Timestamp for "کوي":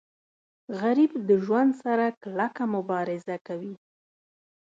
3.47-3.73